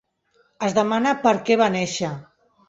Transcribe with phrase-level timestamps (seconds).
[0.67, 2.11] Es demana per què va néixer.